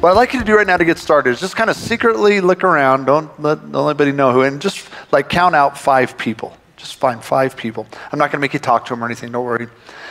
[0.00, 1.74] What I'd like you to do right now to get started is just kind of
[1.74, 3.06] secretly look around.
[3.06, 6.56] Don't let, anybody know who, and just like count out five people.
[6.76, 7.84] Just find five people.
[8.12, 9.32] I'm not going to make you talk to them or anything.
[9.32, 9.66] Don't worry.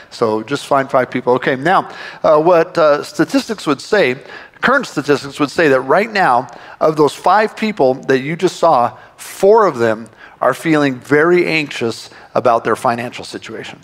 [0.09, 1.35] So just find five people.
[1.35, 1.55] Okay.
[1.55, 1.89] Now,
[2.21, 4.21] uh, what uh, statistics would say,
[4.59, 6.49] current statistics would say that right now,
[6.81, 10.09] of those five people that you just saw, four of them
[10.41, 13.79] are feeling very anxious about their financial situation.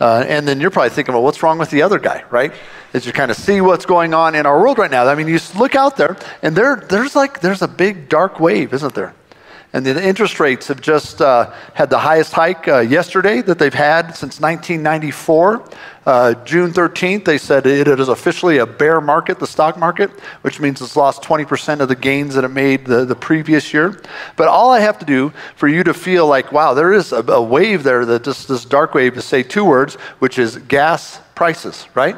[0.00, 2.52] Uh, and then you're probably thinking, well, what's wrong with the other guy, right?
[2.94, 5.06] As you kind of see what's going on in our world right now.
[5.06, 8.72] I mean, you look out there, and there, there's like there's a big dark wave,
[8.72, 9.14] isn't there?
[9.74, 13.74] And the interest rates have just uh, had the highest hike uh, yesterday that they've
[13.74, 15.70] had since 1994.
[16.06, 20.08] Uh, June 13th, they said it is officially a bear market, the stock market,
[20.40, 24.00] which means it's lost 20% of the gains that it made the, the previous year.
[24.36, 27.22] But all I have to do for you to feel like, wow, there is a,
[27.24, 31.20] a wave there, that just this dark wave, to say two words, which is gas
[31.34, 32.16] prices, right?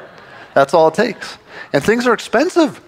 [0.54, 1.36] That's all it takes.
[1.72, 2.80] And things are expensive.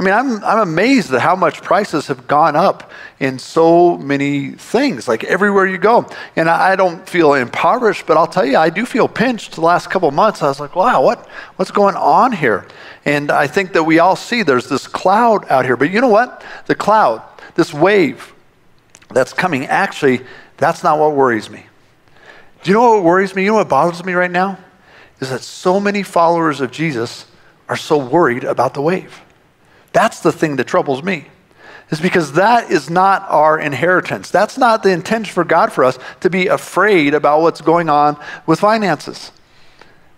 [0.00, 4.52] I mean, I'm, I'm amazed at how much prices have gone up in so many
[4.52, 6.08] things, like everywhere you go.
[6.36, 9.60] And I, I don't feel impoverished, but I'll tell you, I do feel pinched the
[9.60, 10.42] last couple months.
[10.42, 12.66] I was like, wow, what, what's going on here?
[13.04, 15.76] And I think that we all see there's this cloud out here.
[15.76, 16.42] But you know what?
[16.64, 17.22] The cloud,
[17.54, 18.32] this wave
[19.10, 20.22] that's coming, actually,
[20.56, 21.66] that's not what worries me.
[22.62, 23.42] Do you know what worries me?
[23.42, 24.58] You know what bothers me right now?
[25.20, 27.26] Is that so many followers of Jesus
[27.68, 29.20] are so worried about the wave.
[29.92, 31.26] That's the thing that troubles me.
[31.90, 34.30] Is because that is not our inheritance.
[34.30, 38.16] That's not the intention for God for us to be afraid about what's going on
[38.46, 39.32] with finances.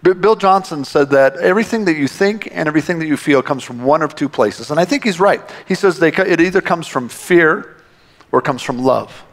[0.03, 3.85] Bill Johnson said that everything that you think and everything that you feel comes from
[3.85, 4.71] one of two places.
[4.71, 5.41] And I think he's right.
[5.67, 7.77] He says they, it either comes from fear
[8.33, 9.25] or comes from love.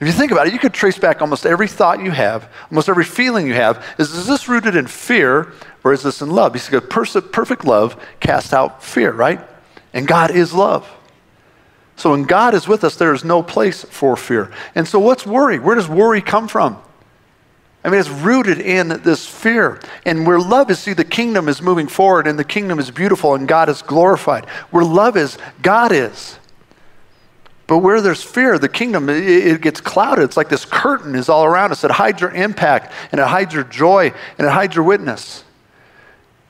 [0.00, 2.88] If you think about it, you could trace back almost every thought you have, almost
[2.88, 3.84] every feeling you have.
[3.98, 5.52] Is, is this rooted in fear
[5.84, 6.54] or is this in love?
[6.54, 9.40] Because perfect love casts out fear, right?
[9.92, 10.90] And God is love.
[11.96, 14.50] So when God is with us, there is no place for fear.
[14.74, 15.58] And so what's worry?
[15.58, 16.80] Where does worry come from?
[17.84, 19.80] I mean, it's rooted in this fear.
[20.06, 23.34] And where love is, see, the kingdom is moving forward and the kingdom is beautiful
[23.34, 24.46] and God is glorified.
[24.70, 26.38] Where love is, God is.
[27.70, 30.24] But where there's fear, the kingdom, it, gets clouded.
[30.24, 31.84] It's like this curtain is all around us.
[31.84, 35.44] It hides your impact and it hides your joy and it hides your witness.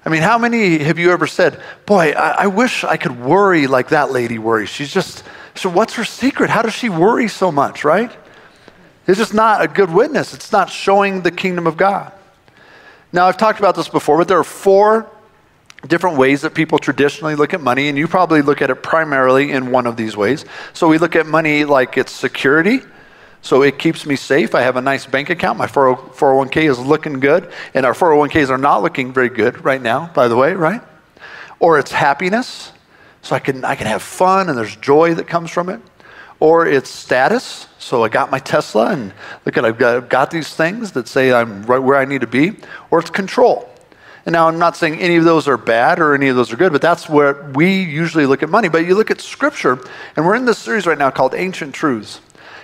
[0.03, 3.67] I mean, how many have you ever said, Boy, I, I wish I could worry
[3.67, 4.71] like that lady worries?
[4.71, 5.23] She's just,
[5.55, 6.49] so what's her secret?
[6.49, 8.11] How does she worry so much, right?
[9.07, 10.33] It's just not a good witness.
[10.33, 12.15] It's not showing the kingdom of God.
[13.13, 15.07] Now, I've talked about this before, but there are four
[15.87, 19.53] different ways that people traditionally look at money, and you probably look at it primarily
[19.53, 20.45] in one of these ways.
[20.73, 22.81] So we look at money like it's security.
[23.43, 24.55] So it keeps me safe.
[24.55, 25.59] I have a nice bank account.
[25.59, 30.11] My 401k is looking good, and our 401ks are not looking very good right now,
[30.15, 30.83] by the way, right?
[31.59, 32.73] Or it's happiness.
[33.23, 35.81] So I can, I can have fun and there's joy that comes from it.
[36.39, 37.67] Or it's status.
[37.79, 39.13] So I got my Tesla and
[39.45, 42.23] look at I've got, I've got these things that say I'm right where I need
[42.23, 42.57] to be.
[42.91, 43.70] Or it's control.
[44.31, 46.57] And now I'm not saying any of those are bad or any of those are
[46.57, 48.69] good, but that's where we usually look at money.
[48.69, 49.77] But you look at scripture,
[50.15, 52.21] and we're in this series right now called Ancient Truths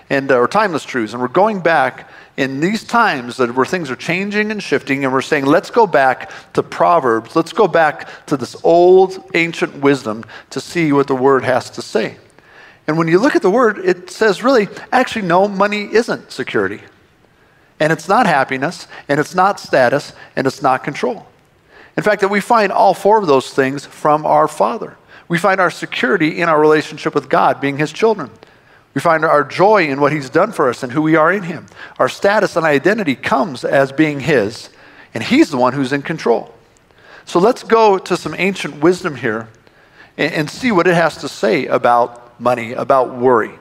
[0.09, 3.91] and uh, or timeless truths, and we're going back in these times that where things
[3.91, 8.27] are changing and shifting, and we're saying, let's go back to Proverbs, let's go back
[8.27, 12.17] to this old ancient wisdom to see what the word has to say.
[12.87, 16.83] And when you look at the word, it says really, actually, no, money isn't security.
[17.81, 21.27] And it's not happiness, and it's not status, and it's not control.
[21.97, 24.97] In fact, that we find all four of those things from our Father.
[25.29, 28.31] We find our security in our relationship with God, being His children.
[28.95, 31.43] We find our joy in what He's done for us and who we are in
[31.43, 31.67] Him.
[31.99, 34.71] Our status and identity comes as being His,
[35.15, 36.55] and He's the one who's in control.
[37.25, 39.49] So let's go to some ancient wisdom here
[40.17, 43.59] and, and see what it has to say about money, about worry.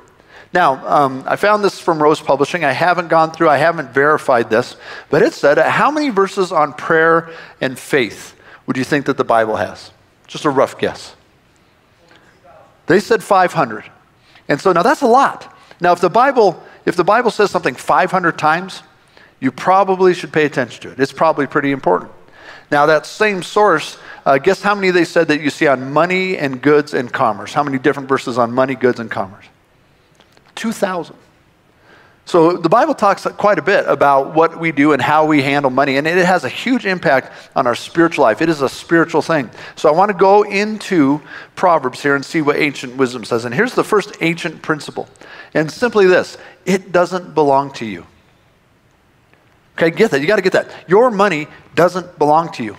[0.54, 2.64] Now, um, I found this from Rose Publishing.
[2.64, 4.78] I haven't gone through, I haven't verified this,
[5.10, 8.35] but it said, How many verses on prayer and faith
[8.68, 9.92] would you think that the Bible has?
[10.28, 11.16] Just a rough guess.
[12.88, 13.84] They said 500.
[14.48, 15.56] And so now that's a lot.
[15.82, 18.84] Now, if the Bible, if the Bible says something 500 times,
[19.40, 21.00] you probably should pay attention to it.
[21.00, 22.12] It's probably pretty important.
[22.72, 26.38] Now, that same source, uh, guess how many they said that you see on money
[26.38, 27.54] and goods and commerce?
[27.54, 29.46] How many different verses on money, goods, and commerce?
[30.56, 31.16] 2,000.
[32.26, 35.70] So the Bible talks quite a bit about what we do and how we handle
[35.70, 38.42] money, and it has a huge impact on our spiritual life.
[38.42, 39.52] It is a spiritual thing.
[39.76, 41.22] So I want to go into
[41.54, 43.46] Proverbs here and see what ancient wisdom says.
[43.46, 45.08] And here's the first ancient principle.
[45.54, 48.08] And simply this it doesn't belong to you.
[49.78, 50.22] Okay, get that.
[50.22, 50.68] You got to get that.
[50.88, 52.76] Your money doesn't belong to you.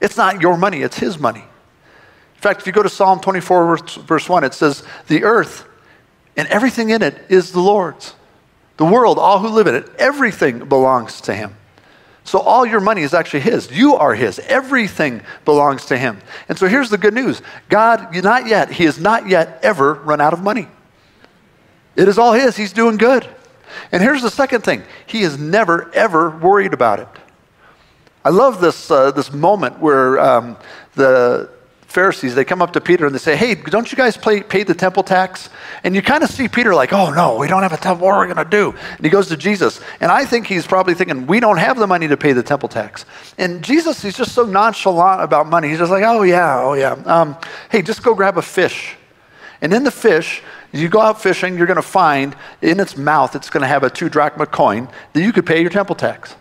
[0.00, 1.40] It's not your money, it's His money.
[1.40, 5.66] In fact, if you go to Psalm 24, verse 1, it says, The earth
[6.36, 8.14] and everything in it is the Lord's.
[8.76, 11.54] The world, all who live in it, everything belongs to him.
[12.24, 13.70] So all your money is actually his.
[13.70, 14.38] You are his.
[14.40, 16.20] Everything belongs to him.
[16.48, 20.20] And so here's the good news God, not yet, he has not yet ever run
[20.20, 20.68] out of money.
[21.96, 22.56] It is all his.
[22.56, 23.28] He's doing good.
[23.92, 27.08] And here's the second thing he is never, ever worried about it.
[28.24, 30.56] I love this, uh, this moment where um,
[30.94, 31.50] the,
[31.94, 34.64] Pharisees, they come up to Peter and they say, Hey, don't you guys pay, pay
[34.64, 35.48] the temple tax?
[35.84, 38.04] And you kind of see Peter like, Oh, no, we don't have a temple.
[38.04, 38.76] What are we going to do?
[38.96, 39.80] And he goes to Jesus.
[40.00, 42.68] And I think he's probably thinking, We don't have the money to pay the temple
[42.68, 43.06] tax.
[43.38, 45.68] And Jesus, he's just so nonchalant about money.
[45.68, 46.94] He's just like, Oh, yeah, oh, yeah.
[47.06, 47.36] Um,
[47.70, 48.96] hey, just go grab a fish.
[49.62, 50.42] And in the fish,
[50.72, 53.84] you go out fishing, you're going to find in its mouth, it's going to have
[53.84, 56.34] a two drachma coin that you could pay your temple tax.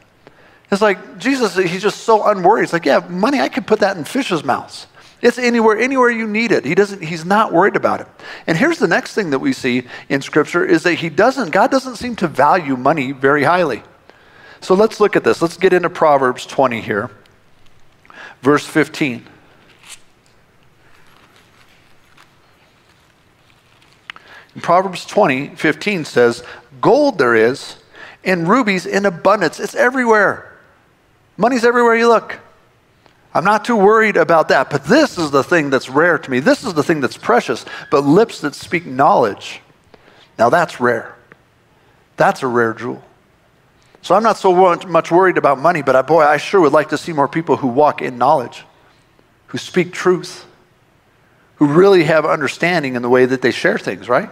[0.71, 2.63] It's like Jesus, he's just so unworried.
[2.63, 4.87] It's like, yeah, money, I could put that in fish's mouths.
[5.23, 6.65] It's anywhere, anywhere you need it.
[6.65, 8.07] He doesn't, he's not worried about it.
[8.45, 11.71] And here's the next thing that we see in Scripture is that he doesn't, God
[11.71, 13.83] doesn't seem to value money very highly.
[14.59, 15.41] So let's look at this.
[15.41, 17.09] Let's get into Proverbs 20 here,
[18.41, 19.25] verse 15.
[24.55, 26.43] In Proverbs 20, 15 says,
[26.81, 27.77] Gold there is,
[28.25, 29.61] and rubies in abundance.
[29.61, 30.53] It's everywhere.
[31.37, 32.39] Money's everywhere you look.
[33.33, 34.69] I'm not too worried about that.
[34.69, 36.39] But this is the thing that's rare to me.
[36.39, 37.65] This is the thing that's precious.
[37.89, 39.61] But lips that speak knowledge,
[40.37, 41.15] now that's rare.
[42.15, 43.03] That's a rare jewel.
[44.03, 46.89] So I'm not so much worried about money, but I, boy, I sure would like
[46.89, 48.65] to see more people who walk in knowledge,
[49.47, 50.45] who speak truth,
[51.55, 54.29] who really have understanding in the way that they share things, right?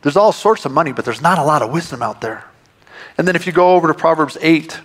[0.00, 2.44] There's all sorts of money, but there's not a lot of wisdom out there.
[3.18, 4.80] And then if you go over to Proverbs 8,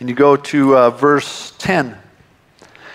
[0.00, 1.96] and you go to uh, verse 10.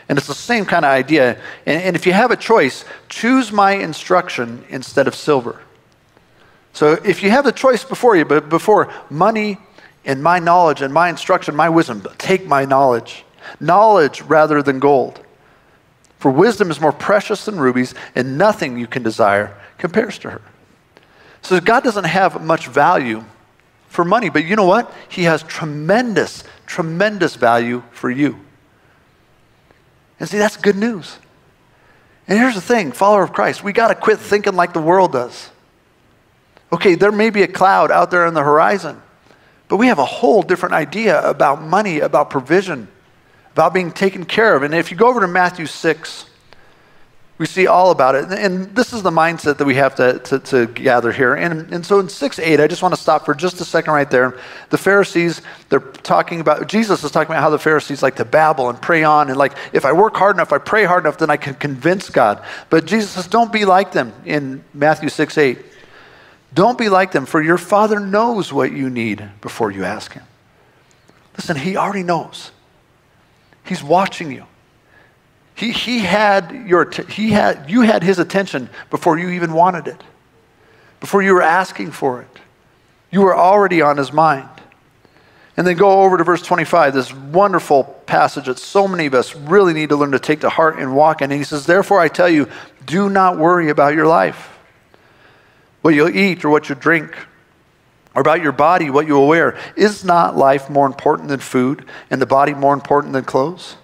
[0.07, 1.40] And it's the same kind of idea.
[1.66, 5.62] And, and, if you have a choice, choose my instruction instead of silver.
[6.74, 9.60] So if you have the choice before you, but before money
[10.06, 13.24] and my knowledge and my instruction, my wisdom, take my knowledge.
[13.60, 15.24] Knowledge rather than gold.
[16.18, 20.42] For wisdom is more precious than rubies, and nothing you can desire compares to her.
[21.42, 23.24] So God doesn't have much value
[23.89, 24.94] for money, but you know what?
[25.09, 28.39] He has tremendous tremendous value for you.
[30.19, 31.18] And see, that's good news.
[32.27, 35.12] And here's the thing follower of Christ, we got to quit thinking like the world
[35.12, 35.50] does.
[36.71, 39.01] Okay, there may be a cloud out there on the horizon,
[39.68, 42.88] but we have a whole different idea about money, about provision,
[43.53, 44.62] about being taken care of.
[44.62, 46.28] And if you go over to Matthew 6,
[47.39, 48.25] we see all about it.
[48.31, 51.36] And this is the mindset that we have to, to, to, gather here.
[51.36, 53.94] And, and so in 6 8, I just want to stop for just a second
[53.94, 54.38] right there.
[54.71, 58.69] The Pharisees, they're talking about, Jesus is talking about how the Pharisees like to babble
[58.69, 59.30] and pray on.
[59.30, 62.09] And like, if I work hard enough, I pray hard enough, then I can convince
[62.09, 62.44] God.
[62.69, 65.60] But Jesus says, don't be like them in Matthew 6 8.
[66.53, 70.24] Don't be like them, for your Father knows what you need before you ask Him.
[71.38, 72.51] Listen, He already knows.
[73.63, 74.46] He's watching you.
[75.60, 80.01] He, he had your, he had, you had his attention before you even wanted it,
[81.01, 82.39] before you were asking for it.
[83.12, 84.48] You were already on his mind.
[85.58, 89.36] And then go over to verse 25, this wonderful passage that so many of us
[89.36, 91.30] really need to learn to take to heart and walk in.
[91.30, 92.48] And he says, Therefore, I tell you,
[92.86, 94.58] do not worry about your life,
[95.82, 97.13] what you'll eat or what you drink,
[98.16, 99.60] or about your body, what you will wear.
[99.75, 103.75] Is not life more important than food, and the body more important than clothes?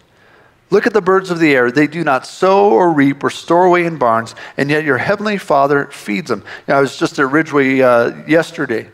[0.76, 1.72] Look at the birds of the air.
[1.72, 5.38] They do not sow or reap or store away in barns, and yet your heavenly
[5.38, 6.40] Father feeds them.
[6.40, 8.90] You know, I was just at Ridgway uh, yesterday, and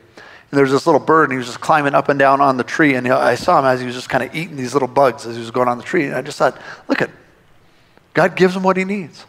[0.51, 2.63] there was this little bird, and he was just climbing up and down on the
[2.63, 2.93] tree.
[2.93, 5.33] And I saw him as he was just kind of eating these little bugs as
[5.33, 6.05] he was going on the tree.
[6.05, 6.55] And I just thought,
[6.87, 7.09] look at
[8.13, 9.25] God gives him what he needs.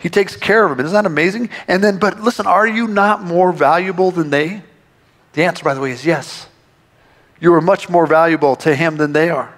[0.00, 0.84] He takes care of him.
[0.84, 1.50] Isn't that amazing?
[1.68, 4.64] And then, but listen, are you not more valuable than they?
[5.34, 6.48] The answer, by the way, is yes.
[7.38, 9.54] You are much more valuable to him than they are.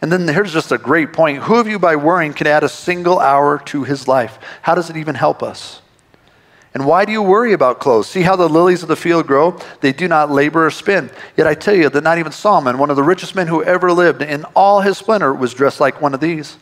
[0.00, 1.42] And then here's just a great point.
[1.42, 4.38] Who of you by worrying can add a single hour to his life?
[4.62, 5.82] How does it even help us?
[6.74, 8.06] And why do you worry about clothes?
[8.06, 9.58] See how the lilies of the field grow?
[9.80, 11.10] They do not labor or spin.
[11.36, 13.90] Yet I tell you that not even Solomon, one of the richest men who ever
[13.90, 16.56] lived, in all his splendor, was dressed like one of these.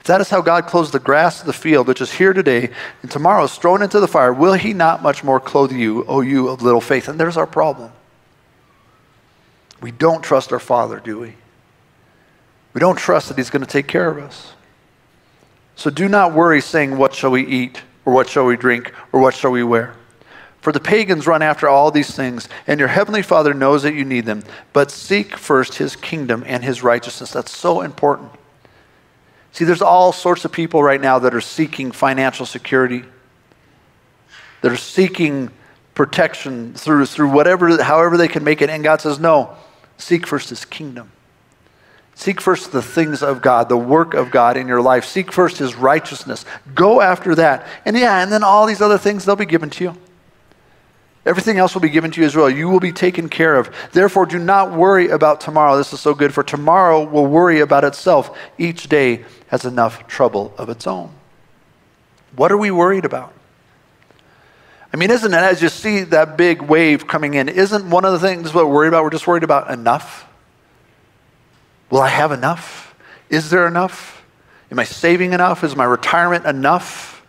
[0.00, 2.68] If that is how God clothes the grass of the field, which is here today
[3.00, 6.20] and tomorrow is thrown into the fire, will he not much more clothe you, O
[6.20, 7.08] you of little faith?
[7.08, 7.90] And there's our problem.
[9.80, 11.34] We don't trust our Father, do we?
[12.74, 14.52] We don't trust that he's going to take care of us.
[15.76, 17.82] So do not worry saying, What shall we eat?
[18.04, 18.92] Or what shall we drink?
[19.12, 19.94] Or what shall we wear?
[20.60, 24.04] For the pagans run after all these things, and your heavenly Father knows that you
[24.04, 24.42] need them.
[24.72, 27.32] But seek first his kingdom and his righteousness.
[27.32, 28.30] That's so important.
[29.52, 33.04] See, there's all sorts of people right now that are seeking financial security,
[34.62, 35.50] that are seeking
[35.94, 38.70] protection through, through whatever, however they can make it.
[38.70, 39.54] And God says, no,
[39.96, 41.12] seek first his kingdom.
[42.14, 45.04] Seek first the things of God, the work of God in your life.
[45.04, 46.44] Seek first his righteousness.
[46.74, 47.66] Go after that.
[47.84, 49.96] And yeah, and then all these other things, they'll be given to you.
[51.26, 52.50] Everything else will be given to you as well.
[52.50, 53.74] You will be taken care of.
[53.92, 55.76] Therefore, do not worry about tomorrow.
[55.76, 58.36] This is so good, for tomorrow will worry about itself.
[58.58, 61.10] Each day has enough trouble of its own.
[62.36, 63.32] What are we worried about?
[64.92, 68.12] I mean, isn't it, as you see that big wave coming in, isn't one of
[68.12, 69.02] the things we're worried about?
[69.02, 70.28] We're just worried about enough.
[71.94, 72.92] Will I have enough?
[73.30, 74.24] Is there enough?
[74.72, 75.62] Am I saving enough?
[75.62, 77.24] Is my retirement enough?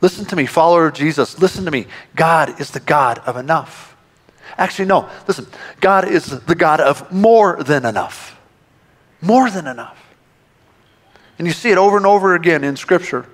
[0.00, 1.38] Listen to me, follower of Jesus.
[1.38, 1.86] Listen to me.
[2.16, 3.96] God is the God of enough.
[4.58, 5.46] Actually, no, listen.
[5.80, 8.36] God is the God of more than enough.
[9.20, 10.12] More than enough.
[11.38, 13.28] And you see it over and over again in Scripture.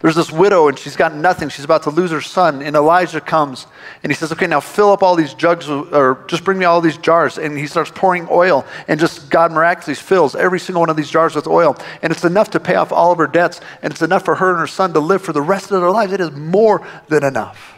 [0.00, 1.48] There's this widow, and she's got nothing.
[1.48, 2.62] She's about to lose her son.
[2.62, 3.66] And Elijah comes,
[4.02, 6.80] and he says, Okay, now fill up all these jugs, or just bring me all
[6.80, 7.36] these jars.
[7.36, 11.10] And he starts pouring oil, and just God miraculously fills every single one of these
[11.10, 11.76] jars with oil.
[12.00, 14.50] And it's enough to pay off all of her debts, and it's enough for her
[14.50, 16.12] and her son to live for the rest of their lives.
[16.12, 17.74] It is more than enough.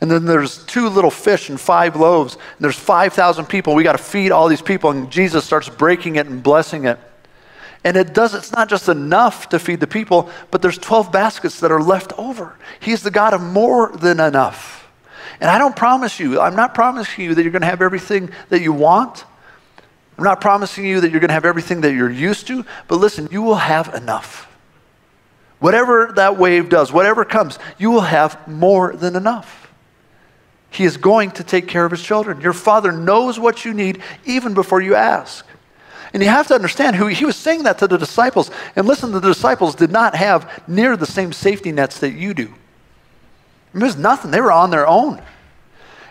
[0.00, 3.74] And then there's two little fish and five loaves, and there's 5,000 people.
[3.74, 6.98] We got to feed all these people, and Jesus starts breaking it and blessing it.
[7.84, 11.60] And it does, it's not just enough to feed the people, but there's 12 baskets
[11.60, 12.56] that are left over.
[12.78, 14.88] He's the God of more than enough.
[15.40, 18.30] And I don't promise you, I'm not promising you that you're going to have everything
[18.50, 19.24] that you want.
[20.16, 22.96] I'm not promising you that you're going to have everything that you're used to, but
[22.96, 24.46] listen, you will have enough.
[25.58, 29.72] Whatever that wave does, whatever comes, you will have more than enough.
[30.70, 32.40] He is going to take care of his children.
[32.40, 35.46] Your father knows what you need even before you ask.
[36.12, 38.50] And you have to understand who he was saying that to the disciples.
[38.76, 42.52] And listen, the disciples did not have near the same safety nets that you do.
[43.74, 44.30] It was nothing.
[44.30, 45.22] They were on their own.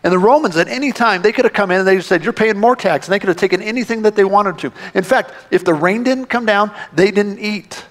[0.04, 2.34] And the Romans, at any time, they could have come in and they said, You're
[2.34, 3.06] paying more tax.
[3.06, 4.74] And they could have taken anything that they wanted to.
[4.96, 7.86] In fact, if the rain didn't come down, they didn't eat.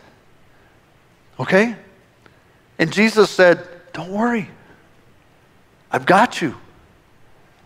[1.39, 1.77] Okay?
[2.81, 4.51] And Jesus said, Don't worry.
[5.93, 6.57] I've got you.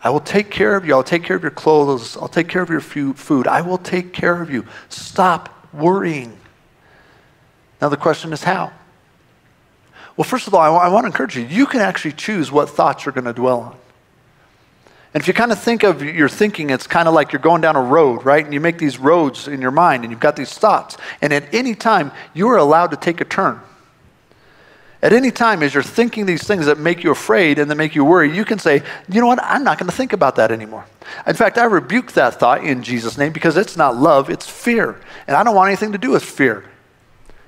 [0.04, 0.92] I will take care of you.
[0.92, 2.16] I'll take care of your clothes.
[2.18, 3.48] I'll take care of your food.
[3.48, 4.66] I will take care of you.
[4.90, 6.38] Stop worrying.
[7.80, 8.70] Now, the question is how?
[10.16, 11.44] Well, first of all, I, w- I want to encourage you.
[11.44, 13.76] You can actually choose what thoughts you're going to dwell on.
[15.14, 17.62] And if you kind of think of your thinking, it's kind of like you're going
[17.62, 18.44] down a road, right?
[18.44, 20.96] And you make these roads in your mind and you've got these thoughts.
[21.22, 23.60] And at any time, you are allowed to take a turn.
[25.04, 27.94] At any time, as you're thinking these things that make you afraid and that make
[27.94, 30.50] you worry, you can say, you know what, I'm not going to think about that
[30.50, 30.86] anymore.
[31.26, 34.98] In fact, I rebuke that thought in Jesus' name because it's not love, it's fear.
[35.26, 36.64] And I don't want anything to do with fear.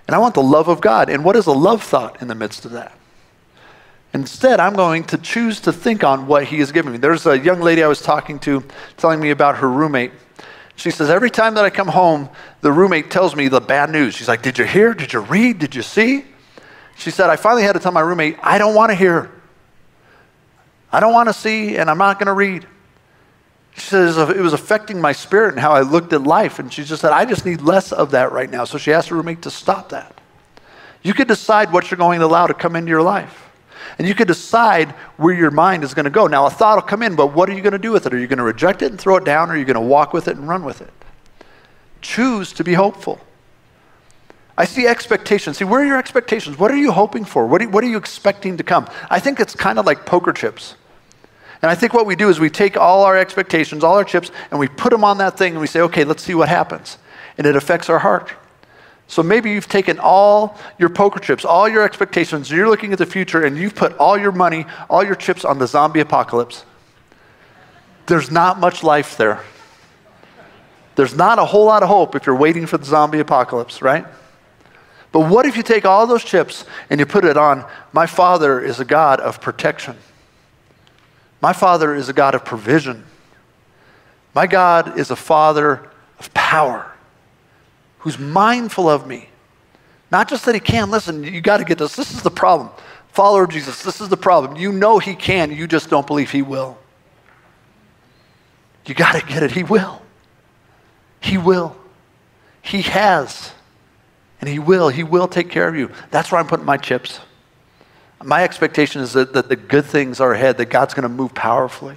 [0.07, 1.09] And I want the love of God.
[1.09, 2.95] And what is a love thought in the midst of that?
[4.13, 6.99] Instead, I'm going to choose to think on what He has given me.
[6.99, 8.65] There's a young lady I was talking to
[8.99, 10.13] telling me about her roommate.
[10.77, 12.29] She says, Every time that I come home,
[12.61, 14.15] the roommate tells me the bad news.
[14.15, 14.93] She's like, Did you hear?
[14.93, 15.59] Did you read?
[15.59, 16.27] Did you see?
[16.97, 19.31] She said, I finally had to tell my roommate, I don't want to hear.
[20.91, 22.67] I don't want to see, and I'm not going to read.
[23.75, 26.59] She says it was affecting my spirit and how I looked at life.
[26.59, 28.65] And she just said, I just need less of that right now.
[28.65, 30.19] So she asked her roommate to stop that.
[31.03, 33.51] You could decide what you're going to allow to come into your life.
[33.99, 36.27] And you could decide where your mind is going to go.
[36.27, 38.15] Now, a thought will come in, but what are you going to do with it?
[38.15, 39.81] Are you going to reject it and throw it down, or are you going to
[39.81, 40.93] walk with it and run with it?
[42.01, 43.21] Choose to be hopeful.
[44.59, 45.59] I see expectations.
[45.59, 46.59] See, where are your expectations?
[46.59, 47.47] What are you hoping for?
[47.47, 48.89] What are, what are you expecting to come?
[49.11, 50.77] I think it's kind of like poker chips.
[51.63, 54.31] And I think what we do is we take all our expectations, all our chips,
[54.51, 56.99] and we put them on that thing and we say, okay, let's see what happens.
[57.37, 58.33] And it affects our heart.
[59.09, 63.07] So maybe you've taken all your poker chips, all your expectations, you're looking at the
[63.07, 66.65] future, and you've put all your money, all your chips on the zombie apocalypse.
[68.07, 69.43] There's not much life there.
[70.97, 74.07] There's not a whole lot of hope if you're waiting for the zombie apocalypse, right?
[75.17, 78.61] But what if you take all those chips and you put it on, my Father
[78.61, 79.97] is a God of protection.
[81.41, 83.03] My Father is a God of provision.
[84.35, 86.93] My God is a Father of power
[88.01, 89.31] who's mindful of me.
[90.13, 90.91] Not just that he can.
[90.91, 91.97] Listen, you got to get this.
[91.97, 92.69] This is the problem.
[93.09, 94.59] Follower Jesus, this is the problem.
[94.59, 96.77] You know he can, you just don't believe he will.
[98.85, 99.51] You got to get it.
[99.51, 100.03] He will.
[101.21, 101.75] He will.
[102.61, 103.53] He has.
[104.41, 104.89] And he will.
[104.89, 105.91] He will take care of you.
[106.11, 107.21] That's where I'm putting my chips.
[108.23, 111.35] My expectation is that, that the good things are ahead, that God's going to move
[111.35, 111.97] powerfully.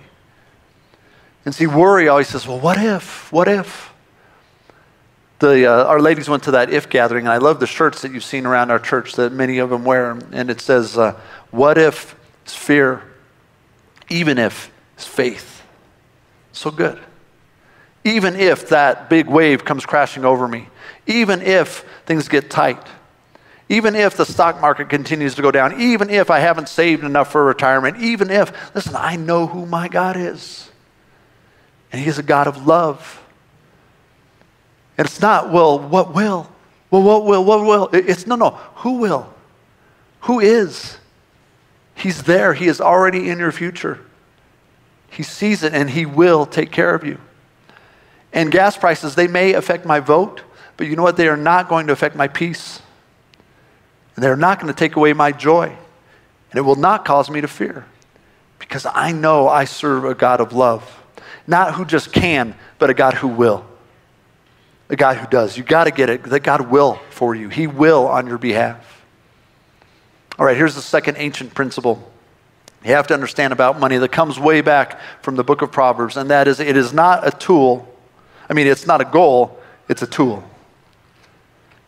[1.45, 3.31] And see, worry always says, well, what if?
[3.31, 3.93] What if?
[5.39, 8.11] The, uh, our ladies went to that if gathering, and I love the shirts that
[8.11, 10.11] you've seen around our church that many of them wear.
[10.33, 11.17] And it says, uh,
[11.51, 13.03] What if it's fear,
[14.09, 15.63] even if it's faith?
[16.51, 16.99] So good.
[18.03, 20.67] Even if that big wave comes crashing over me,
[21.05, 22.85] even if things get tight,
[23.69, 27.31] even if the stock market continues to go down, even if I haven't saved enough
[27.31, 30.71] for retirement, even if, listen, I know who my God is.
[31.91, 33.23] And He is a God of love.
[34.97, 36.49] And it's not, well, what will?
[36.89, 37.45] Well, what will?
[37.45, 37.89] What will?
[37.93, 38.49] It's no, no.
[38.77, 39.31] Who will?
[40.21, 40.97] Who is?
[41.93, 42.53] He's there.
[42.53, 43.99] He is already in your future.
[45.11, 47.19] He sees it and He will take care of you.
[48.31, 50.43] And gas prices, they may affect my vote,
[50.77, 51.17] but you know what?
[51.17, 52.81] They are not going to affect my peace.
[54.15, 55.65] And they're not going to take away my joy.
[55.65, 57.85] And it will not cause me to fear
[58.57, 61.01] because I know I serve a God of love.
[61.47, 63.65] Not who just can, but a God who will.
[64.89, 65.57] A God who does.
[65.57, 69.05] You got to get it that God will for you, He will on your behalf.
[70.37, 72.09] All right, here's the second ancient principle
[72.83, 76.15] you have to understand about money that comes way back from the book of Proverbs,
[76.15, 77.88] and that is it is not a tool.
[78.49, 80.43] I mean, it's not a goal, it's a tool.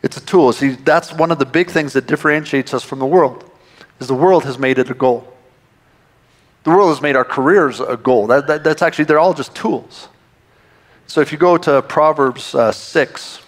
[0.04, 0.52] It's a tool.
[0.54, 3.50] See, that's one of the big things that differentiates us from the world,
[4.00, 5.28] is the world has made it a goal.
[6.64, 8.28] The world has made our careers a goal.
[8.28, 10.10] That, that, that's actually, they're all just tools.
[11.08, 13.40] So if you go to Proverbs uh, 6,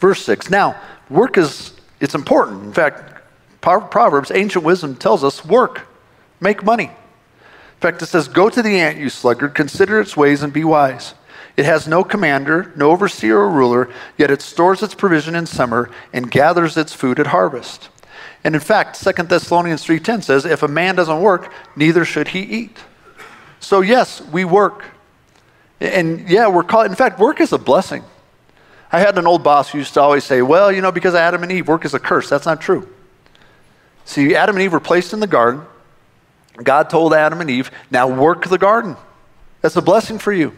[0.00, 0.50] verse 6.
[0.50, 0.78] Now,
[1.08, 2.64] work is, it's important.
[2.64, 3.22] In fact,
[3.60, 5.86] Proverbs, ancient wisdom tells us work,
[6.40, 6.90] make money.
[7.84, 11.12] Fact, it says, Go to the ant, you sluggard, consider its ways and be wise.
[11.54, 15.90] It has no commander, no overseer or ruler, yet it stores its provision in summer
[16.10, 17.90] and gathers its food at harvest.
[18.42, 22.40] And in fact, 2 Thessalonians 3:10 says, if a man doesn't work, neither should he
[22.40, 22.78] eat.
[23.60, 24.86] So yes, we work.
[25.78, 28.02] And yeah, we're called in fact, work is a blessing.
[28.92, 31.42] I had an old boss who used to always say, well, you know, because Adam
[31.42, 32.30] and Eve, work is a curse.
[32.30, 32.88] That's not true.
[34.06, 35.66] See, Adam and Eve were placed in the garden.
[36.62, 38.96] God told Adam and Eve, now work the garden.
[39.60, 40.54] That's a blessing for you.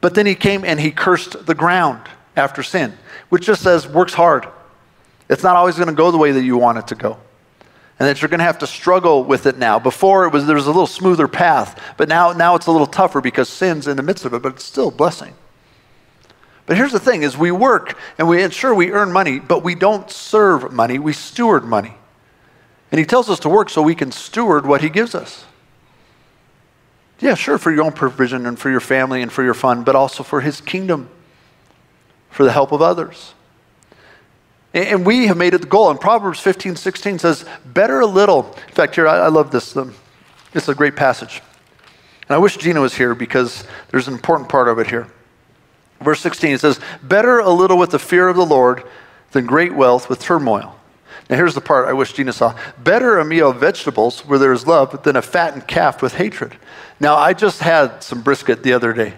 [0.00, 2.96] But then he came and he cursed the ground after sin,
[3.28, 4.48] which just says works hard.
[5.28, 7.18] It's not always going to go the way that you want it to go.
[7.98, 9.78] And that you're going to have to struggle with it now.
[9.78, 12.86] Before it was there was a little smoother path, but now now it's a little
[12.86, 15.34] tougher because sin's in the midst of it, but it's still a blessing.
[16.64, 19.62] But here's the thing is we work and we and sure we earn money, but
[19.62, 21.94] we don't serve money, we steward money.
[22.90, 25.44] And he tells us to work so we can steward what he gives us.
[27.20, 29.94] Yeah, sure, for your own provision and for your family and for your fun, but
[29.94, 31.08] also for his kingdom,
[32.30, 33.34] for the help of others.
[34.72, 35.90] And we have made it the goal.
[35.90, 38.54] And Proverbs 15, 16 says, better a little.
[38.68, 39.76] In fact, here, I, love this.
[39.76, 39.94] Um,
[40.54, 41.42] it's a great passage.
[42.22, 45.08] And I wish Gina was here because there's an important part of it here.
[46.00, 48.84] Verse 16, it says, better a little with the fear of the Lord
[49.32, 50.79] than great wealth with turmoil.
[51.30, 52.58] Now, here's the part I wish Gina saw.
[52.82, 56.56] Better a meal of vegetables where there is love than a fattened calf with hatred.
[56.98, 59.14] Now, I just had some brisket the other day.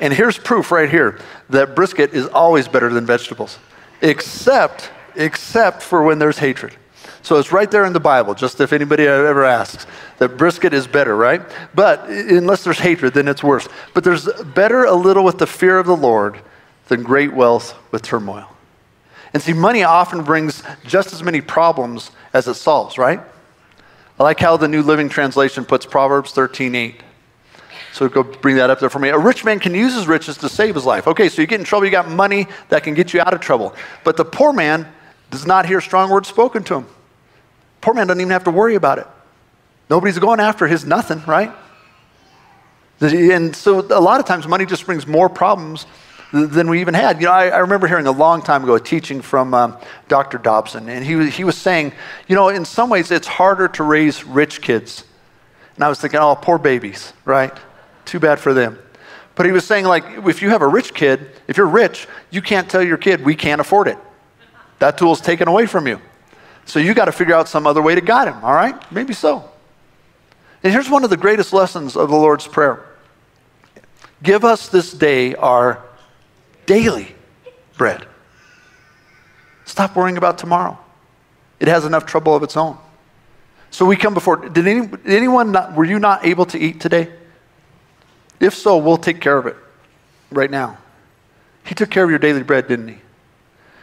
[0.00, 3.58] And here's proof right here that brisket is always better than vegetables
[4.00, 6.74] except except for when there's hatred.
[7.22, 9.86] So it's right there in the Bible, just if anybody ever asks.
[10.18, 11.42] That brisket is better, right?
[11.74, 13.68] But unless there's hatred, then it's worse.
[13.94, 16.40] But there's better a little with the fear of the Lord
[16.88, 18.53] than great wealth with turmoil.
[19.34, 23.20] And see, money often brings just as many problems as it solves, right?
[24.18, 27.02] I like how the New Living Translation puts Proverbs 13 8.
[27.92, 29.08] So go bring that up there for me.
[29.08, 31.08] A rich man can use his riches to save his life.
[31.08, 33.40] Okay, so you get in trouble, you got money that can get you out of
[33.40, 33.74] trouble.
[34.04, 34.86] But the poor man
[35.30, 36.86] does not hear strong words spoken to him.
[37.80, 39.06] Poor man doesn't even have to worry about it.
[39.90, 41.52] Nobody's going after his nothing, right?
[43.00, 45.86] And so a lot of times money just brings more problems
[46.34, 47.20] than we even had.
[47.20, 49.76] You know, I, I remember hearing a long time ago a teaching from um,
[50.08, 50.38] Dr.
[50.38, 51.92] Dobson, and he, he was saying,
[52.26, 55.04] you know, in some ways it's harder to raise rich kids.
[55.76, 57.52] And I was thinking, oh, poor babies, right?
[58.04, 58.78] Too bad for them.
[59.36, 62.42] But he was saying, like, if you have a rich kid, if you're rich, you
[62.42, 63.98] can't tell your kid, we can't afford it.
[64.80, 66.00] That tool's taken away from you.
[66.66, 68.74] So you got to figure out some other way to guide him, all right?
[68.92, 69.50] Maybe so.
[70.62, 72.84] And here's one of the greatest lessons of the Lord's Prayer
[74.22, 75.84] Give us this day our
[76.66, 77.14] daily
[77.76, 78.06] bread.
[79.64, 80.78] Stop worrying about tomorrow.
[81.60, 82.78] It has enough trouble of its own.
[83.70, 84.48] So we come before.
[84.48, 87.12] Did, any, did anyone not, were you not able to eat today?
[88.40, 89.56] If so, we'll take care of it
[90.30, 90.78] right now.
[91.64, 92.98] He took care of your daily bread, didn't he?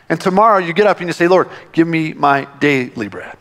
[0.07, 3.37] And tomorrow you get up and you say, Lord, give me my daily bread.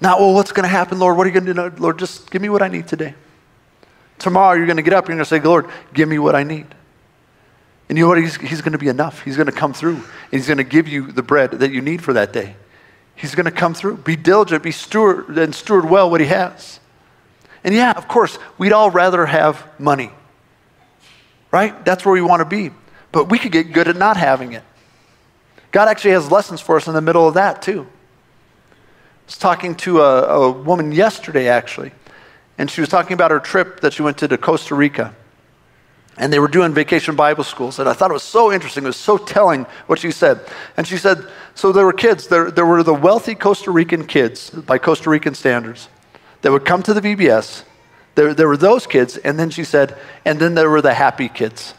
[0.00, 1.16] Not, well, what's going to happen, Lord?
[1.16, 1.82] What are you going to do?
[1.82, 3.14] Lord, just give me what I need today.
[4.18, 6.34] Tomorrow you're going to get up and you're going to say, Lord, give me what
[6.34, 6.66] I need.
[7.88, 8.18] And you know what?
[8.18, 9.22] He's, he's going to be enough.
[9.22, 9.94] He's going to come through.
[9.94, 12.56] And he's going to give you the bread that you need for that day.
[13.14, 13.98] He's going to come through.
[13.98, 16.80] Be diligent, be steward, and steward well what he has.
[17.64, 20.10] And yeah, of course, we'd all rather have money,
[21.50, 21.84] right?
[21.84, 22.70] That's where we want to be.
[23.12, 24.62] But we could get good at not having it.
[25.70, 27.82] God actually has lessons for us in the middle of that, too.
[27.82, 28.74] I
[29.26, 31.92] was talking to a, a woman yesterday, actually,
[32.58, 35.14] and she was talking about her trip that she went to, to Costa Rica
[36.18, 37.78] and they were doing vacation Bible schools.
[37.78, 38.84] And I thought it was so interesting.
[38.84, 40.40] It was so telling what she said.
[40.76, 41.18] And she said,
[41.54, 45.34] so there were kids, there, there were the wealthy Costa Rican kids, by Costa Rican
[45.34, 45.88] standards,
[46.42, 47.64] that would come to the VBS.
[48.14, 51.28] There, there were those kids, and then she said, and then there were the happy
[51.28, 51.74] kids.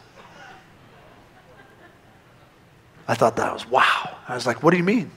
[3.08, 4.18] I thought that was wow.
[4.28, 5.12] I was like, what do you mean?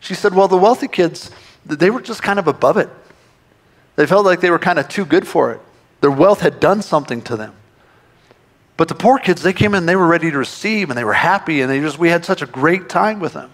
[0.00, 1.30] She said, well, the wealthy kids,
[1.66, 2.88] they were just kind of above it.
[3.96, 5.60] They felt like they were kind of too good for it.
[6.00, 7.54] Their wealth had done something to them.
[8.78, 11.12] But the poor kids, they came in, they were ready to receive and they were
[11.12, 13.50] happy and they just, we had such a great time with them.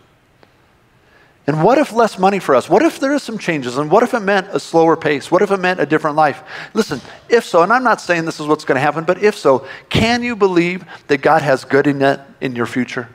[1.46, 2.68] And what if less money for us?
[2.68, 3.78] What if there is some changes?
[3.78, 5.30] And what if it meant a slower pace?
[5.30, 6.42] What if it meant a different life?
[6.74, 9.34] Listen, if so, and I'm not saying this is what's going to happen, but if
[9.34, 13.08] so, can you believe that God has good in it in your future?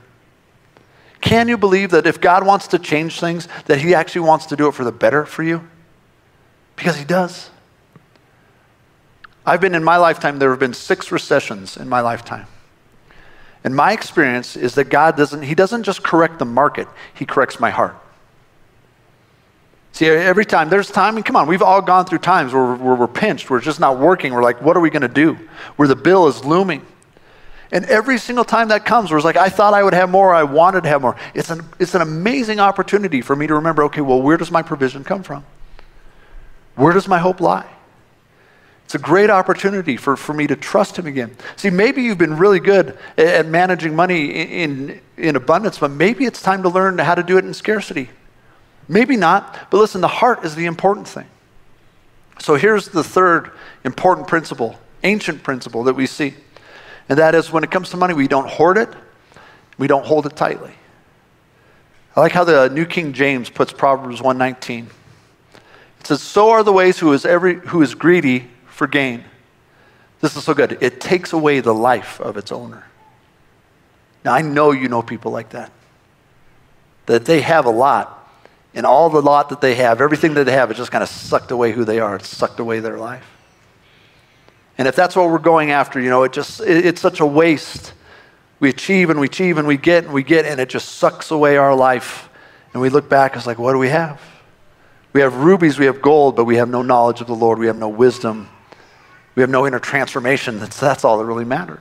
[1.21, 4.55] Can you believe that if God wants to change things, that He actually wants to
[4.55, 5.67] do it for the better for you?
[6.75, 7.51] Because He does.
[9.49, 12.45] I've been in my lifetime, there have been six recessions in my lifetime.
[13.63, 17.59] And my experience is that God doesn't, He doesn't just correct the market, He corrects
[17.59, 17.97] my heart.
[19.91, 22.93] See, every time, there's time, and come on, we've all gone through times where, where
[22.93, 25.33] we're pinched, we're just not working, we're like, what are we going to do?
[25.77, 26.85] Where the bill is looming.
[27.71, 30.31] And every single time that comes, where it's like, I thought I would have more,
[30.31, 31.15] I wanted to have more.
[31.33, 34.61] It's an, it's an amazing opportunity for me to remember okay, well, where does my
[34.61, 35.43] provision come from?
[36.75, 37.67] Where does my hope lie?
[38.89, 41.37] It's a great opportunity for, for me to trust Him again.
[41.57, 46.41] See, maybe you've been really good at managing money in, in abundance, but maybe it's
[46.41, 48.09] time to learn how to do it in scarcity.
[48.87, 51.27] Maybe not, but listen, the heart is the important thing.
[52.39, 53.51] So here's the third
[53.83, 56.33] important principle, ancient principle that we see.
[57.09, 58.89] And that is when it comes to money, we don't hoard it,
[59.77, 60.73] we don't hold it tightly.
[62.15, 64.89] I like how the New King James puts Proverbs 119.
[65.99, 68.47] It says, So are the ways who is, every, who is greedy
[68.79, 69.25] for gain.
[70.21, 70.77] This is so good.
[70.79, 72.85] It takes away the life of its owner.
[74.23, 75.69] Now, I know you know people like that.
[77.05, 78.25] That they have a lot,
[78.73, 81.09] and all the lot that they have, everything that they have, it just kind of
[81.09, 82.15] sucked away who they are.
[82.15, 83.29] It's sucked away their life.
[84.77, 87.25] And if that's what we're going after, you know, it just, it, it's such a
[87.25, 87.91] waste.
[88.61, 91.31] We achieve and we achieve and we get and we get, and it just sucks
[91.31, 92.29] away our life.
[92.71, 94.21] And we look back, it's like, what do we have?
[95.11, 97.59] We have rubies, we have gold, but we have no knowledge of the Lord.
[97.59, 98.47] We have no wisdom.
[99.39, 100.59] We have no inner transformation.
[100.59, 101.79] That's, that's all that really matters.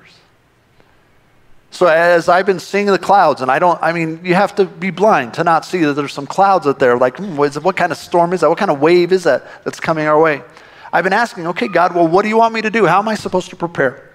[1.73, 4.65] So as I've been seeing the clouds, and I don't, I mean, you have to
[4.65, 6.97] be blind to not see that there's some clouds out there.
[6.97, 8.49] Like, hmm, what, what kind of storm is that?
[8.49, 10.43] What kind of wave is that that's coming our way?
[10.93, 12.87] I've been asking, okay, God, well, what do you want me to do?
[12.87, 14.09] How am I supposed to prepare?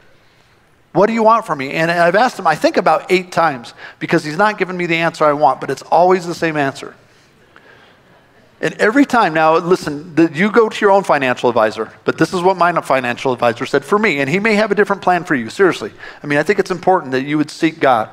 [0.93, 1.71] What do you want from me?
[1.71, 4.95] And I've asked him, I think about eight times, because he's not giving me the
[4.95, 6.95] answer I want, but it's always the same answer.
[8.63, 12.41] And every time, now listen, you go to your own financial advisor, but this is
[12.41, 15.35] what my financial advisor said for me, and he may have a different plan for
[15.35, 15.91] you, seriously.
[16.23, 18.09] I mean, I think it's important that you would seek God.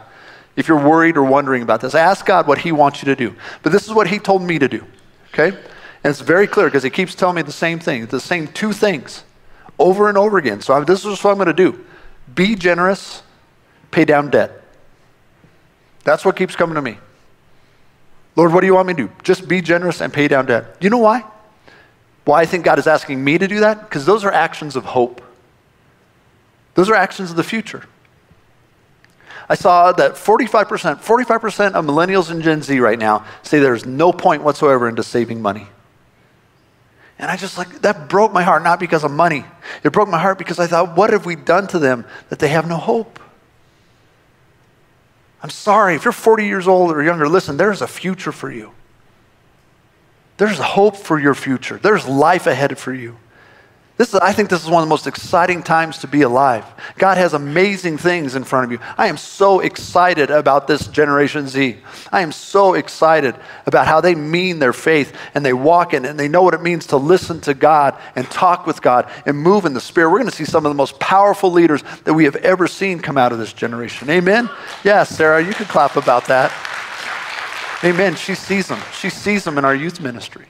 [0.57, 3.37] If you're worried or wondering about this, ask God what He wants you to do.
[3.63, 4.85] But this is what He told me to do,
[5.33, 5.57] okay?
[5.57, 8.73] And it's very clear because He keeps telling me the same thing, the same two
[8.73, 9.23] things
[9.79, 10.63] over and over again.
[10.63, 11.85] So this is what I'm going to do
[12.35, 13.23] be generous,
[13.93, 14.51] pay down debt.
[16.03, 16.99] That's what keeps coming to me.
[18.37, 19.13] Lord, what do you want me to do?
[19.23, 20.77] Just be generous and pay down debt.
[20.81, 21.25] You know why?
[22.25, 23.81] Why I think God is asking me to do that?
[23.81, 25.21] Because those are actions of hope.
[26.75, 27.85] Those are actions of the future.
[29.49, 34.13] I saw that 45%, 45% of millennials and Gen Z right now say there's no
[34.13, 35.67] point whatsoever into saving money.
[37.19, 39.45] And I just like, that broke my heart, not because of money.
[39.83, 42.49] It broke my heart because I thought, what have we done to them that they
[42.49, 43.19] have no hope?
[45.43, 48.73] I'm sorry, if you're 40 years old or younger, listen, there's a future for you.
[50.37, 51.79] There's hope for your future.
[51.79, 53.17] There's life ahead for you.
[54.01, 56.65] This is, I think this is one of the most exciting times to be alive.
[56.97, 58.79] God has amazing things in front of you.
[58.97, 61.77] I am so excited about this Generation Z.
[62.11, 63.37] I am so excited
[63.67, 66.63] about how they mean their faith and they walk in and they know what it
[66.63, 70.09] means to listen to God and talk with God and move in the Spirit.
[70.09, 73.01] We're going to see some of the most powerful leaders that we have ever seen
[73.01, 74.09] come out of this generation.
[74.09, 74.49] Amen?
[74.83, 76.51] Yes, Sarah, you can clap about that.
[77.85, 78.15] Amen.
[78.15, 78.81] She sees them.
[78.95, 80.47] She sees them in our youth ministry.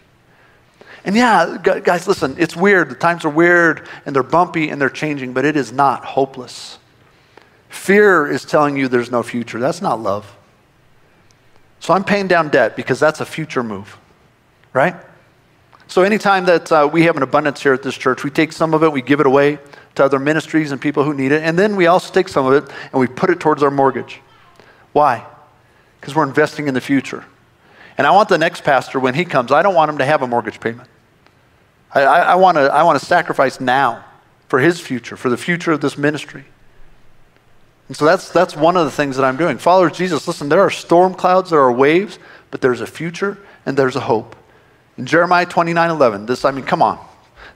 [1.04, 2.90] And yeah, guys, listen, it's weird.
[2.90, 6.78] The times are weird and they're bumpy and they're changing, but it is not hopeless.
[7.70, 9.58] Fear is telling you there's no future.
[9.58, 10.36] That's not love.
[11.78, 13.96] So I'm paying down debt because that's a future move,
[14.74, 14.94] right?
[15.86, 18.74] So anytime that uh, we have an abundance here at this church, we take some
[18.74, 19.58] of it, we give it away
[19.94, 22.52] to other ministries and people who need it, and then we also take some of
[22.52, 24.20] it and we put it towards our mortgage.
[24.92, 25.26] Why?
[26.00, 27.24] Because we're investing in the future.
[28.00, 30.22] And I want the next pastor, when he comes, I don't want him to have
[30.22, 30.88] a mortgage payment.
[31.92, 32.34] I, I, I
[32.82, 34.06] want to sacrifice now
[34.48, 36.46] for his future, for the future of this ministry.
[37.88, 39.58] And so that's, that's one of the things that I'm doing.
[39.58, 42.18] Followers Jesus, listen, there are storm clouds, there are waves,
[42.50, 43.36] but there's a future
[43.66, 44.34] and there's a hope.
[44.96, 46.98] In Jeremiah 29 11, this, I mean, come on,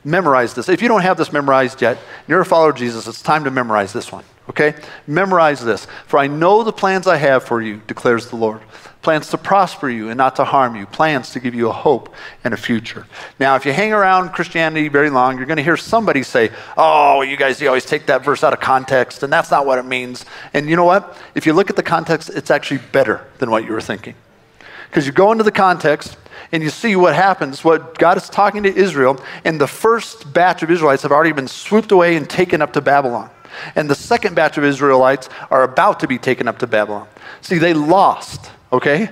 [0.04, 0.68] memorize this.
[0.68, 1.96] If you don't have this memorized yet,
[2.28, 4.74] you're a follower of Jesus, it's time to memorize this one, okay?
[5.06, 5.86] Memorize this.
[6.06, 8.60] For I know the plans I have for you, declares the Lord
[9.04, 12.12] plans to prosper you and not to harm you, plans to give you a hope
[12.42, 13.06] and a future.
[13.38, 17.22] Now, if you hang around Christianity very long, you're going to hear somebody say, Oh,
[17.22, 19.84] you guys, you always take that verse out of context, and that's not what it
[19.84, 20.24] means.
[20.52, 21.16] And you know what?
[21.36, 24.14] If you look at the context, it's actually better than what you were thinking.
[24.88, 26.16] Because you go into the context,
[26.50, 30.62] and you see what happens, what God is talking to Israel, and the first batch
[30.62, 33.28] of Israelites have already been swooped away and taken up to Babylon.
[33.74, 37.08] And the second batch of Israelites are about to be taken up to Babylon.
[37.40, 39.08] See, they lost okay?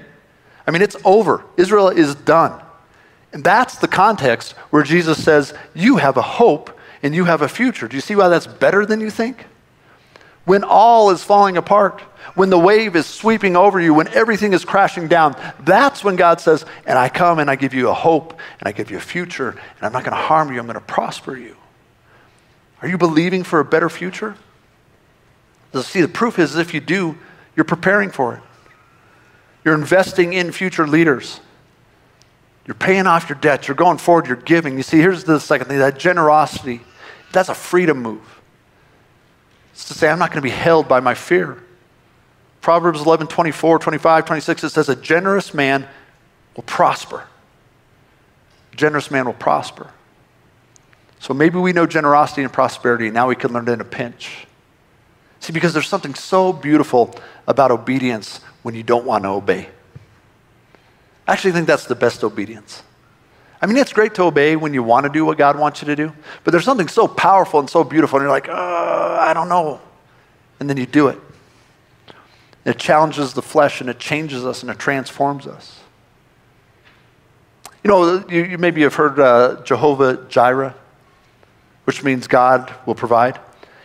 [0.67, 1.45] I mean, it's over.
[1.57, 2.61] Israel is done.
[3.33, 7.49] And that's the context where Jesus says, You have a hope and you have a
[7.49, 7.89] future.
[7.89, 9.47] Do you see why that's better than you think?
[10.45, 12.01] When all is falling apart,
[12.35, 16.41] when the wave is sweeping over you, when everything is crashing down, that's when God
[16.41, 19.01] says, And I come and I give you a hope and I give you a
[19.01, 21.57] future, and I'm not going to harm you, I'm going to prosper you.
[22.83, 24.37] Are you believing for a better future?
[25.81, 27.17] See, the proof is if you do,
[27.57, 28.43] you're preparing for it.
[29.65, 31.41] You're investing in future leaders.
[32.67, 33.69] You're paying off your debts.
[33.69, 34.27] You're going forward.
[34.27, 34.77] You're giving.
[34.77, 36.81] You see, here's the second thing that generosity,
[37.33, 38.41] that's a freedom move.
[39.73, 41.63] It's to say, I'm not going to be held by my fear.
[42.61, 45.89] Proverbs 11, 24, 25, 26, it says, A generous man
[46.55, 47.25] will prosper.
[48.73, 49.91] A generous man will prosper.
[51.23, 53.85] So maybe we know generosity and prosperity, and now we can learn it in a
[53.85, 54.45] pinch.
[55.39, 57.15] See, because there's something so beautiful
[57.47, 59.69] about obedience when you don't want to obey.
[61.29, 62.83] I actually think that's the best obedience.
[63.61, 65.87] I mean, it's great to obey when you want to do what God wants you
[65.87, 69.33] to do, but there's something so powerful and so beautiful, and you're like, uh, I
[69.33, 69.81] don't know.
[70.59, 71.21] And then you do it.
[72.65, 75.79] It challenges the flesh and it changes us and it transforms us.
[77.85, 80.75] You know, you, you maybe have heard uh, Jehovah Jireh,
[81.85, 83.37] which means God will provide.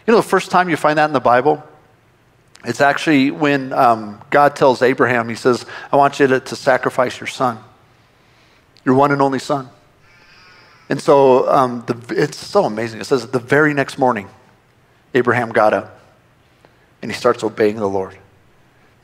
[0.06, 1.64] You know, the first time you find that in the Bible,
[2.66, 7.20] it's actually when um, God tells Abraham, He says, I want you to, to, sacrifice
[7.20, 7.60] your son,
[8.84, 9.70] your one and only son.
[10.90, 13.02] And so um, the, it's so amazing.
[13.02, 14.30] It says the very next morning,
[15.14, 16.00] Abraham got up
[17.02, 18.18] and he starts obeying the Lord.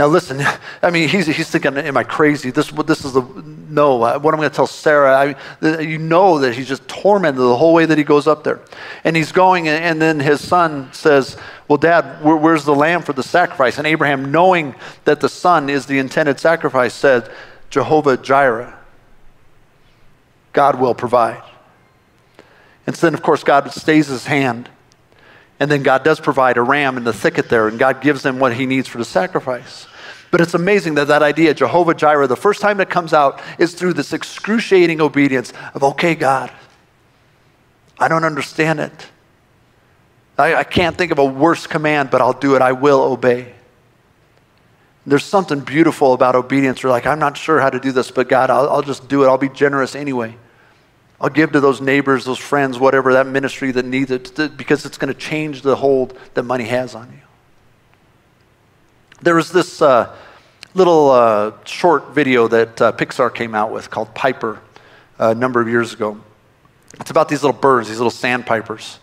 [0.04, 0.46] Now, listen,
[0.82, 2.52] I mean, he's, he's thinking, Am I crazy?
[2.52, 3.22] This, this is the.
[3.22, 5.36] No, uh, what I'm going to tell Sarah?
[5.62, 8.60] I, you know that he's just tormented the whole way that he goes up there.
[9.06, 11.38] And he's going, and then his son says,
[11.70, 13.78] Well, Dad, where, where's the lamb for the sacrifice?
[13.78, 17.32] And Abraham, knowing that the son is the intended sacrifice, said,
[17.70, 18.78] Jehovah Jireh,
[20.52, 21.44] God will provide.
[22.86, 24.70] And so then, of course, God stays his hand.
[25.62, 28.38] And then God does provide a ram in the thicket there, and God gives them
[28.38, 29.88] what he needs for the sacrifice.
[30.34, 33.76] But it's amazing that that idea, Jehovah Jireh, the first time it comes out is
[33.76, 36.52] through this excruciating obedience of, okay, God,
[38.00, 39.10] I don't understand it.
[40.36, 42.64] I, I can't think of a worse command, but I'll do it.
[42.64, 43.54] I will obey.
[45.06, 46.82] There's something beautiful about obedience.
[46.82, 49.24] You're like, I'm not sure how to do this, but God, I'll, I'll just do
[49.24, 49.28] it.
[49.28, 50.36] I'll be generous anyway.
[51.22, 54.98] I'll give to those neighbors, those friends, whatever, that ministry that needs it, because it's
[54.98, 57.20] going to change the hold that money has on you.
[59.22, 60.14] There was this uh,
[60.74, 64.60] little uh, short video that uh, Pixar came out with called Piper
[65.20, 66.20] uh, a number of years ago.
[67.00, 69.00] It's about these little birds, these little sandpipers.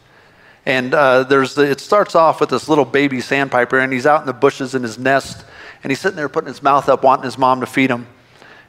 [0.66, 4.20] And uh, there's the, it starts off with this little baby sandpiper, and he's out
[4.20, 5.44] in the bushes in his nest,
[5.83, 8.06] and he's sitting there putting his mouth up, wanting his mom to feed him.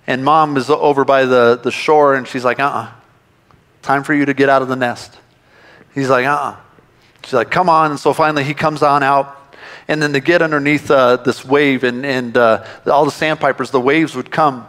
[0.08, 2.92] And mom is over by the, the shore, and she's like, uh uh
[3.82, 5.18] Time for you to get out of the nest.
[5.94, 6.56] He's like, uh uh
[7.24, 7.92] She's like, come on.
[7.92, 9.41] And so finally he comes on out.
[9.92, 13.82] And then they get underneath uh, this wave, and, and uh, all the sandpipers, the
[13.82, 14.66] waves would come.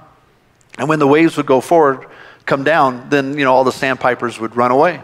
[0.78, 2.08] And when the waves would go forward,
[2.44, 5.00] come down, then you know all the sandpipers would run away.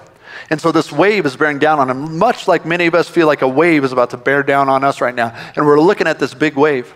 [0.51, 3.29] And so this wave is bearing down on him, much like many of us feel
[3.29, 5.37] like a wave is about to bear down on us right now.
[5.55, 6.93] And we're looking at this big wave.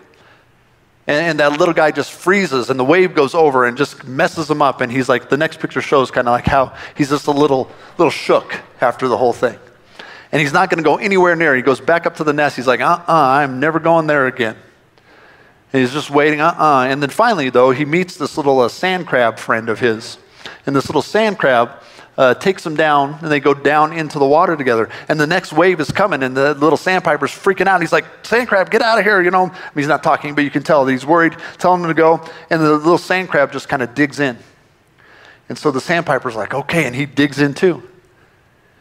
[1.07, 4.51] And, and that little guy just freezes, and the wave goes over and just messes
[4.51, 4.81] him up.
[4.81, 7.71] And he's like, the next picture shows kind of like how he's just a little,
[7.97, 9.57] little shook after the whole thing.
[10.33, 11.55] And he's not going to go anywhere near.
[11.55, 12.55] He goes back up to the nest.
[12.55, 14.57] He's like, uh uh-uh, uh, i am never going there again.
[15.71, 16.63] And he's just waiting, uh uh-uh.
[16.63, 16.85] uh.
[16.85, 20.17] And then finally, though, he meets this little uh, sand crab friend of his.
[20.65, 21.69] And this little sand crab
[22.17, 24.89] uh, takes him down, and they go down into the water together.
[25.07, 27.81] And the next wave is coming, and the little sandpiper's freaking out.
[27.81, 29.21] He's like, Sand crab, get out of here.
[29.21, 31.93] You know, he's not talking, but you can tell that he's worried, telling him to
[31.93, 32.25] go.
[32.49, 34.39] And the little sand crab just kind of digs in.
[35.47, 37.83] And so the sandpiper's like, okay, and he digs in too.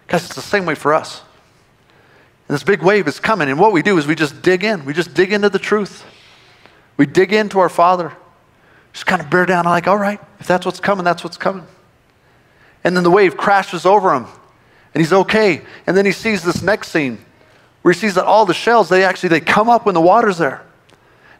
[0.06, 1.20] Guys, it's the same way for us.
[2.52, 4.84] This big wave is coming, and what we do is we just dig in.
[4.84, 6.04] We just dig into the truth.
[6.98, 8.12] We dig into our Father.
[8.92, 11.66] Just kind of bear down, like, all right, if that's what's coming, that's what's coming.
[12.84, 14.26] And then the wave crashes over him,
[14.92, 15.62] and he's okay.
[15.86, 17.24] And then he sees this next scene
[17.80, 20.36] where he sees that all the shells, they actually they come up when the water's
[20.36, 20.62] there.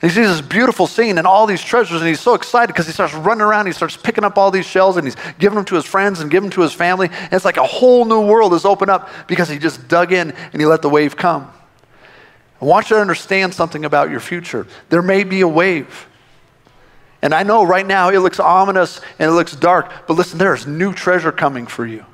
[0.03, 2.87] And he sees this beautiful scene and all these treasures, and he's so excited because
[2.87, 5.65] he starts running around, he starts picking up all these shells, and he's giving them
[5.67, 7.09] to his friends and giving them to his family.
[7.09, 10.33] And it's like a whole new world is opened up because he just dug in
[10.33, 11.53] and he let the wave come.
[12.61, 14.67] I want you to understand something about your future.
[14.89, 16.09] There may be a wave.
[17.23, 20.53] And I know right now it looks ominous and it looks dark, but listen, there
[20.53, 22.05] is new treasure coming for you.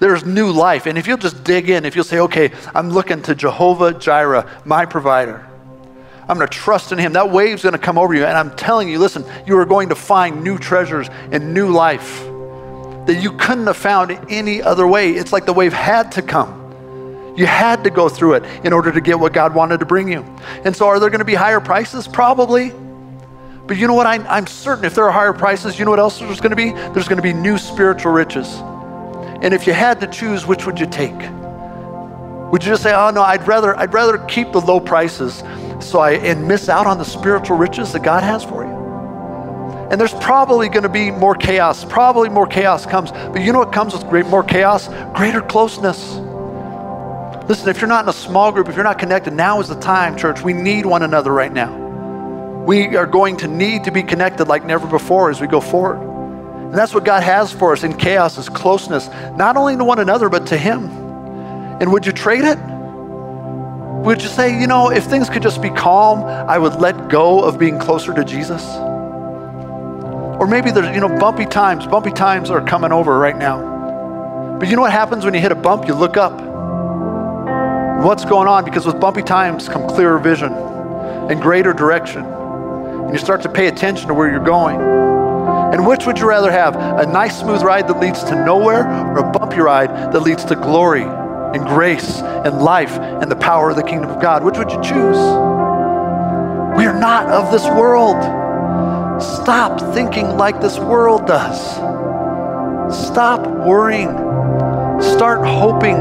[0.00, 0.86] There's new life.
[0.86, 4.50] And if you'll just dig in, if you'll say, okay, I'm looking to Jehovah Jireh,
[4.64, 5.46] my provider.
[6.28, 7.12] I'm going to trust in him.
[7.12, 8.24] That wave's going to come over you.
[8.24, 12.24] And I'm telling you, listen, you are going to find new treasures and new life
[13.06, 15.12] that you couldn't have found any other way.
[15.12, 16.64] It's like the wave had to come.
[17.36, 20.10] You had to go through it in order to get what God wanted to bring
[20.10, 20.22] you.
[20.64, 22.08] And so, are there going to be higher prices?
[22.08, 22.72] Probably.
[23.66, 24.06] But you know what?
[24.06, 26.56] I, am certain if there are higher prices, you know what else there's going to
[26.56, 26.70] be?
[26.70, 28.48] There's going to be new spiritual riches.
[29.42, 31.18] And if you had to choose, which would you take?
[32.50, 35.42] Would you just say, "Oh no, I'd rather I'd rather keep the low prices,
[35.80, 38.76] so I and miss out on the spiritual riches that God has for you?"
[39.90, 41.84] And there's probably going to be more chaos.
[41.84, 43.12] Probably more chaos comes.
[43.12, 44.88] But you know what comes with great more chaos?
[45.14, 46.16] Greater closeness.
[47.48, 49.78] Listen, if you're not in a small group, if you're not connected, now is the
[49.78, 50.42] time, church.
[50.42, 51.86] We need one another right now
[52.66, 56.00] we are going to need to be connected like never before as we go forward.
[56.00, 60.00] And that's what God has for us in chaos is closeness, not only to one
[60.00, 60.86] another, but to Him.
[61.80, 62.58] And would you trade it?
[64.06, 67.42] Would you say, you know, if things could just be calm, I would let go
[67.42, 68.64] of being closer to Jesus?
[70.38, 71.88] Or maybe there's, you know, bumpy times.
[71.88, 74.58] Bumpy times are coming over right now.
[74.60, 75.88] But you know what happens when you hit a bump?
[75.88, 76.34] You look up.
[78.04, 78.64] What's going on?
[78.64, 83.66] Because with bumpy times come clearer vision and greater direction and you start to pay
[83.66, 84.80] attention to where you're going.
[84.80, 86.76] And which would you rather have?
[86.76, 90.54] A nice, smooth ride that leads to nowhere or a bumpy ride that leads to
[90.54, 91.06] glory
[91.56, 94.44] and grace and life and the power of the kingdom of God?
[94.44, 95.16] Which would you choose?
[96.76, 98.16] We are not of this world.
[99.22, 101.58] Stop thinking like this world does.
[103.08, 104.10] Stop worrying.
[105.00, 105.96] Start hoping.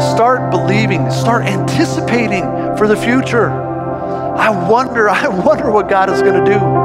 [0.00, 1.10] Start believing.
[1.10, 2.44] Start anticipating
[2.76, 3.50] for the future.
[3.50, 6.81] I wonder, I wonder what God is going to do.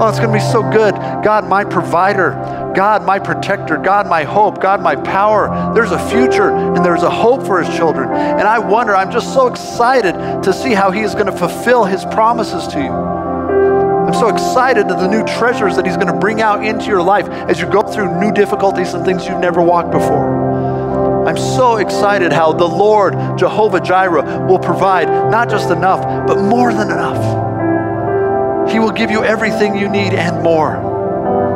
[0.00, 0.94] Oh, it's going to be so good.
[1.24, 2.30] God, my provider.
[2.74, 3.76] God, my protector.
[3.76, 4.60] God, my hope.
[4.60, 5.72] God, my power.
[5.72, 8.10] There's a future and there's a hope for his children.
[8.10, 11.84] And I wonder, I'm just so excited to see how he is going to fulfill
[11.84, 12.90] his promises to you.
[12.90, 17.02] I'm so excited to the new treasures that he's going to bring out into your
[17.02, 21.26] life as you go through new difficulties and things you've never walked before.
[21.26, 26.72] I'm so excited how the Lord, Jehovah Jireh, will provide not just enough, but more
[26.72, 27.43] than enough.
[28.70, 30.76] He will give you everything you need and more.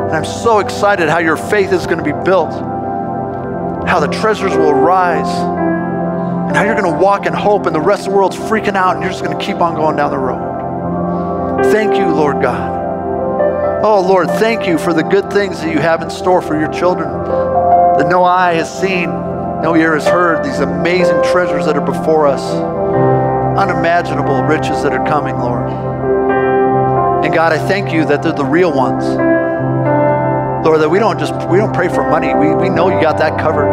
[0.07, 2.51] And I'm so excited how your faith is going to be built,
[3.87, 5.29] how the treasures will rise,
[6.47, 8.75] and how you're going to walk in hope, and the rest of the world's freaking
[8.75, 11.63] out, and you're just going to keep on going down the road.
[11.71, 13.83] Thank you, Lord God.
[13.83, 16.71] Oh, Lord, thank you for the good things that you have in store for your
[16.71, 17.07] children
[17.99, 19.09] that no eye has seen,
[19.61, 22.41] no ear has heard these amazing treasures that are before us,
[23.59, 25.88] unimaginable riches that are coming, Lord.
[27.29, 29.05] And God, I thank you that they're the real ones.
[30.65, 32.33] Lord, that we don't just we don't pray for money.
[32.33, 33.69] We, we know you got that covered.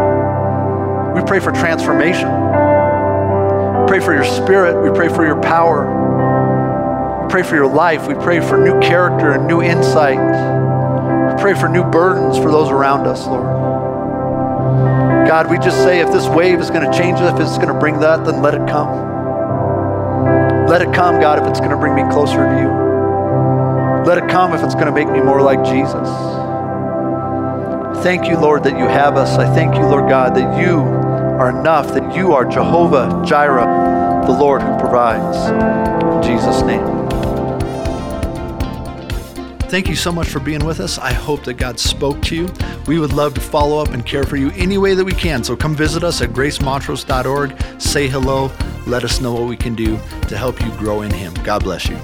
[1.14, 2.28] We pray for transformation.
[2.28, 4.78] We pray for your spirit.
[4.82, 5.88] We pray for your power.
[7.22, 8.07] We pray for your life.
[8.07, 10.18] We pray for new character and new insight.
[10.18, 13.46] We pray for new burdens for those around us, Lord.
[15.26, 17.72] God, we just say if this wave is going to change it, if it's going
[17.72, 20.66] to bring that, then let it come.
[20.68, 22.86] Let it come, God, if it's going to bring me closer to you.
[24.07, 26.09] Let it come if it's going to make me more like Jesus.
[28.04, 29.36] Thank you, Lord, that you have us.
[29.36, 34.32] I thank you, Lord God, that you are enough, that you are Jehovah Jireh, the
[34.32, 35.36] Lord who provides.
[35.48, 36.86] In Jesus' name.
[39.68, 40.98] Thank you so much for being with us.
[40.98, 42.48] I hope that God spoke to you.
[42.86, 45.42] We would love to follow up and care for you any way that we can.
[45.42, 47.82] So come visit us at gracemontrose.org.
[47.82, 48.52] Say hello.
[48.86, 49.98] Let us know what we can do
[50.28, 51.34] to help you grow in Him.
[51.42, 51.98] God bless you.